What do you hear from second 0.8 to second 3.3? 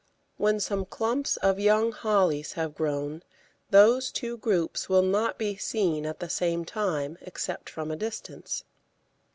clumps of young hollies have grown,